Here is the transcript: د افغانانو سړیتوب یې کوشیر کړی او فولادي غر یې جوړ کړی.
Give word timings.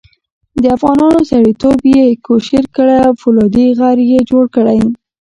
د 0.61 0.63
افغانانو 0.77 1.19
سړیتوب 1.31 1.79
یې 1.93 2.05
کوشیر 2.25 2.65
کړی 2.75 2.97
او 3.07 3.11
فولادي 3.21 3.67
غر 3.79 3.97
یې 4.11 4.19
جوړ 4.29 4.43
کړی. 4.55 4.79